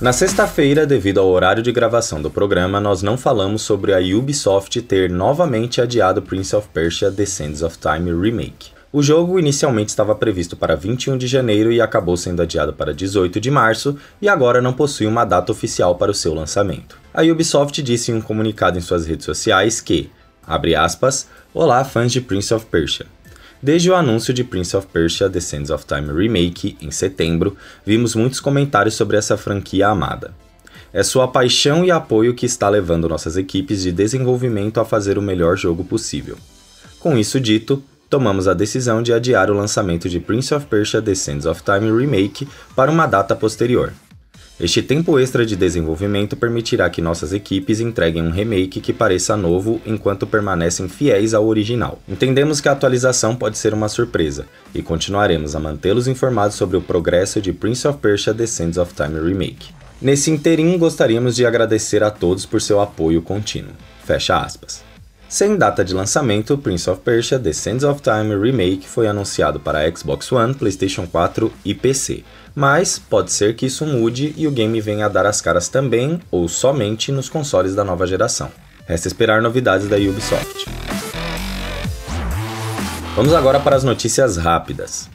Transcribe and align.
Na 0.00 0.14
sexta-feira, 0.14 0.86
devido 0.86 1.20
ao 1.20 1.28
horário 1.28 1.62
de 1.62 1.70
gravação 1.70 2.22
do 2.22 2.30
programa, 2.30 2.80
nós 2.80 3.02
não 3.02 3.18
falamos 3.18 3.60
sobre 3.60 3.92
a 3.92 3.98
Ubisoft 3.98 4.80
ter 4.80 5.10
novamente 5.10 5.78
adiado 5.78 6.22
Prince 6.22 6.56
of 6.56 6.68
Persia 6.72 7.12
The 7.12 7.26
Sands 7.26 7.60
of 7.60 7.76
Time 7.76 8.10
Remake. 8.10 8.70
O 8.90 9.02
jogo 9.02 9.38
inicialmente 9.38 9.90
estava 9.90 10.14
previsto 10.14 10.56
para 10.56 10.74
21 10.74 11.18
de 11.18 11.26
janeiro 11.26 11.70
e 11.70 11.82
acabou 11.82 12.16
sendo 12.16 12.40
adiado 12.40 12.72
para 12.72 12.94
18 12.94 13.38
de 13.38 13.50
março, 13.50 13.94
e 14.22 14.28
agora 14.28 14.62
não 14.62 14.72
possui 14.72 15.06
uma 15.06 15.26
data 15.26 15.52
oficial 15.52 15.94
para 15.96 16.10
o 16.10 16.14
seu 16.14 16.32
lançamento. 16.32 16.96
A 17.12 17.20
Ubisoft 17.20 17.82
disse 17.82 18.10
em 18.10 18.14
um 18.14 18.22
comunicado 18.22 18.78
em 18.78 18.80
suas 18.80 19.06
redes 19.06 19.26
sociais 19.26 19.82
que, 19.82 20.10
abre 20.46 20.74
aspas, 20.74 21.28
Olá 21.52 21.84
fãs 21.84 22.10
de 22.10 22.22
Prince 22.22 22.54
of 22.54 22.64
Persia. 22.64 23.04
Desde 23.62 23.90
o 23.90 23.94
anúncio 23.94 24.32
de 24.32 24.42
Prince 24.42 24.74
of 24.74 24.86
Persia 24.86 25.28
The 25.28 25.40
Sands 25.40 25.68
of 25.68 25.84
Time 25.84 26.10
Remake, 26.10 26.78
em 26.80 26.90
setembro, 26.90 27.58
vimos 27.84 28.14
muitos 28.14 28.40
comentários 28.40 28.94
sobre 28.94 29.18
essa 29.18 29.36
franquia 29.36 29.88
amada. 29.88 30.34
É 30.94 31.02
sua 31.02 31.28
paixão 31.28 31.84
e 31.84 31.90
apoio 31.90 32.34
que 32.34 32.46
está 32.46 32.70
levando 32.70 33.08
nossas 33.08 33.36
equipes 33.36 33.82
de 33.82 33.92
desenvolvimento 33.92 34.80
a 34.80 34.84
fazer 34.84 35.18
o 35.18 35.22
melhor 35.22 35.58
jogo 35.58 35.84
possível. 35.84 36.38
Com 36.98 37.18
isso 37.18 37.38
dito, 37.38 37.84
tomamos 38.08 38.48
a 38.48 38.54
decisão 38.54 39.02
de 39.02 39.12
adiar 39.12 39.50
o 39.50 39.54
lançamento 39.54 40.08
de 40.08 40.18
Prince 40.18 40.54
of 40.54 40.64
Persia 40.64 41.02
The 41.02 41.14
Sands 41.14 41.44
of 41.44 41.62
Time 41.62 41.92
Remake 41.92 42.48
para 42.74 42.90
uma 42.90 43.06
data 43.06 43.36
posterior. 43.36 43.92
Este 44.60 44.82
tempo 44.82 45.18
extra 45.18 45.46
de 45.46 45.56
desenvolvimento 45.56 46.36
permitirá 46.36 46.90
que 46.90 47.00
nossas 47.00 47.32
equipes 47.32 47.80
entreguem 47.80 48.22
um 48.22 48.30
remake 48.30 48.78
que 48.82 48.92
pareça 48.92 49.34
novo 49.34 49.80
enquanto 49.86 50.26
permanecem 50.26 50.86
fiéis 50.86 51.32
ao 51.32 51.46
original. 51.46 51.98
Entendemos 52.06 52.60
que 52.60 52.68
a 52.68 52.72
atualização 52.72 53.34
pode 53.34 53.56
ser 53.56 53.72
uma 53.72 53.88
surpresa 53.88 54.44
e 54.74 54.82
continuaremos 54.82 55.56
a 55.56 55.60
mantê-los 55.60 56.06
informados 56.06 56.56
sobre 56.56 56.76
o 56.76 56.82
progresso 56.82 57.40
de 57.40 57.54
Prince 57.54 57.88
of 57.88 58.00
Persia 58.00 58.34
The 58.34 58.46
Sands 58.46 58.76
of 58.76 58.92
Time 58.92 59.18
Remake. 59.18 59.72
Nesse 60.00 60.30
interim, 60.30 60.76
gostaríamos 60.76 61.34
de 61.36 61.46
agradecer 61.46 62.02
a 62.02 62.10
todos 62.10 62.44
por 62.44 62.60
seu 62.60 62.82
apoio 62.82 63.22
contínuo. 63.22 63.72
Fecha 64.04 64.38
aspas. 64.38 64.89
Sem 65.30 65.56
data 65.56 65.84
de 65.84 65.94
lançamento, 65.94 66.58
Prince 66.58 66.90
of 66.90 67.02
Persia 67.02 67.38
The 67.38 67.52
Sands 67.52 67.84
of 67.84 68.02
Time 68.02 68.34
Remake 68.34 68.88
foi 68.88 69.06
anunciado 69.06 69.60
para 69.60 69.88
Xbox 69.88 70.32
One, 70.32 70.54
PlayStation 70.54 71.06
4 71.06 71.52
e 71.64 71.72
PC, 71.72 72.24
mas 72.52 72.98
pode 72.98 73.30
ser 73.30 73.54
que 73.54 73.66
isso 73.66 73.86
mude 73.86 74.34
e 74.36 74.48
o 74.48 74.50
game 74.50 74.80
venha 74.80 75.06
a 75.06 75.08
dar 75.08 75.26
as 75.26 75.40
caras 75.40 75.68
também 75.68 76.20
ou 76.32 76.48
somente 76.48 77.12
nos 77.12 77.28
consoles 77.28 77.76
da 77.76 77.84
nova 77.84 78.08
geração. 78.08 78.50
Resta 78.88 79.06
esperar 79.06 79.40
novidades 79.40 79.86
da 79.86 79.96
Ubisoft. 79.96 80.66
Vamos 83.14 83.32
agora 83.32 83.60
para 83.60 83.76
as 83.76 83.84
notícias 83.84 84.36
rápidas. 84.36 85.08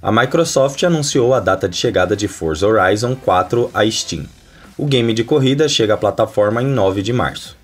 A 0.00 0.12
Microsoft 0.12 0.80
anunciou 0.84 1.34
a 1.34 1.40
data 1.40 1.68
de 1.68 1.76
chegada 1.76 2.14
de 2.14 2.28
Forza 2.28 2.68
Horizon 2.68 3.16
4 3.16 3.68
à 3.74 3.84
Steam. 3.90 4.26
O 4.78 4.86
game 4.86 5.12
de 5.12 5.24
corrida 5.24 5.68
chega 5.68 5.94
à 5.94 5.96
plataforma 5.96 6.62
em 6.62 6.66
9 6.66 7.02
de 7.02 7.12
março. 7.12 7.56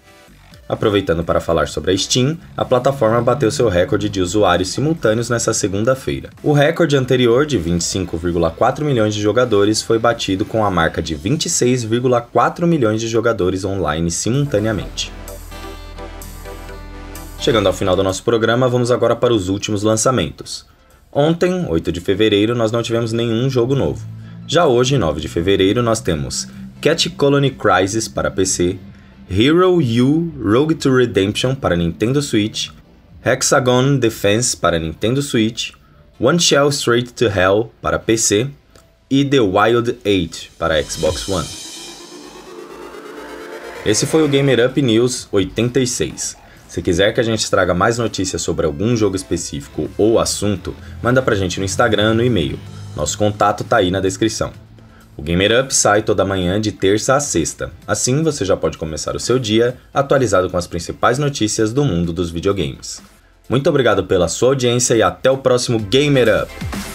Aproveitando 0.73 1.23
para 1.23 1.39
falar 1.39 1.69
sobre 1.69 1.93
a 1.93 1.99
Steam, 1.99 2.39
a 2.57 2.65
plataforma 2.65 3.21
bateu 3.21 3.51
seu 3.51 3.69
recorde 3.69 4.09
de 4.09 4.23
usuários 4.23 4.71
simultâneos 4.71 5.29
nesta 5.29 5.53
segunda-feira. 5.53 6.31
O 6.43 6.55
recorde 6.55 6.97
anterior, 6.97 7.45
de 7.45 7.59
25,4 7.59 8.83
milhões 8.83 9.15
de 9.15 9.21
jogadores, 9.21 9.83
foi 9.83 9.99
batido 9.99 10.47
com 10.47 10.65
a 10.65 10.71
marca 10.71 11.03
de 11.03 11.15
26,4 11.15 12.65
milhões 12.67 13.03
de 13.03 13.07
jogadores 13.07 13.67
online 13.67 14.11
simultaneamente. 14.11 15.13
Chegando 17.39 17.67
ao 17.67 17.75
final 17.75 17.95
do 17.95 18.03
nosso 18.03 18.25
programa, 18.25 18.67
vamos 18.67 18.91
agora 18.91 19.15
para 19.15 19.35
os 19.35 19.51
últimos 19.51 19.83
lançamentos. 19.83 20.65
Ontem, 21.13 21.67
8 21.69 21.93
de 21.93 22.01
fevereiro, 22.01 22.55
nós 22.55 22.73
não 22.73 22.83
tivemos 22.83 23.13
nenhum 23.13 23.51
jogo 23.51 23.75
novo. 23.75 24.03
Já 24.47 24.65
hoje, 24.65 24.97
9 24.97 25.21
de 25.21 25.29
fevereiro, 25.29 25.83
nós 25.83 26.01
temos 26.01 26.49
Cat 26.81 27.11
Colony 27.11 27.51
Crisis 27.51 28.09
para 28.09 28.31
PC, 28.31 28.79
Hero 29.31 29.81
U 29.81 30.33
Rogue 30.39 30.75
to 30.75 30.95
Redemption 30.95 31.55
para 31.55 31.77
Nintendo 31.77 32.21
Switch, 32.21 32.71
Hexagon 33.25 33.97
Defense 33.97 34.57
para 34.57 34.79
Nintendo 34.79 35.23
Switch, 35.23 35.73
One 36.19 36.39
Shell 36.39 36.69
Straight 36.69 37.13
to 37.15 37.27
Hell 37.27 37.73
para 37.81 37.99
PC 37.99 38.49
e 39.09 39.25
The 39.25 39.41
Wild 39.41 39.99
8 40.05 40.51
para 40.59 40.83
Xbox 40.83 41.29
One. 41.29 41.47
Esse 43.85 44.07
foi 44.07 44.23
o 44.23 44.29
Gamer 44.29 44.67
Up 44.67 44.81
News 44.81 45.29
86. 45.33 46.37
Se 46.69 46.81
quiser 46.81 47.13
que 47.13 47.21
a 47.21 47.25
gente 47.25 47.51
traga 47.51 47.75
mais 47.75 47.99
notícias 47.99 48.41
sobre 48.41 48.65
algum 48.65 48.97
jogo 48.97 49.17
específico 49.17 49.91
ou 49.99 50.19
assunto, 50.19 50.75
manda 51.03 51.21
pra 51.21 51.35
gente 51.35 51.59
no 51.59 51.65
Instagram, 51.65 52.15
no 52.15 52.25
e-mail. 52.25 52.59
Nosso 52.97 53.19
contato 53.19 53.65
tá 53.65 53.79
aí 53.79 53.91
na 53.91 54.01
descrição. 54.01 54.53
O 55.17 55.23
Gamer 55.23 55.65
Up 55.65 55.75
sai 55.75 56.03
toda 56.03 56.25
manhã 56.25 56.61
de 56.61 56.73
terça 56.73 57.15
a 57.15 57.21
sexta. 57.21 57.71
Assim 57.87 58.23
você 58.23 58.45
já 58.45 58.57
pode 58.57 58.79
começar 58.79 59.15
o 59.15 59.21
seu 59.21 59.39
dia 59.39 59.77
atualizado 59.93 60.49
com 60.49 60.57
as 60.57 60.67
principais 60.67 61.19
notícias 61.19 61.73
do 61.73 61.85
mundo 61.85 62.13
dos 62.13 62.31
videogames. 62.31 63.03
Muito 63.49 63.69
obrigado 63.69 64.05
pela 64.05 64.29
sua 64.29 64.51
audiência 64.51 64.95
e 64.95 65.03
até 65.03 65.31
o 65.31 65.39
próximo 65.39 65.79
Gamer 65.79 66.45
Up! 66.45 66.92